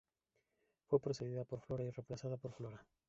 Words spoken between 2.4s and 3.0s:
"Flora.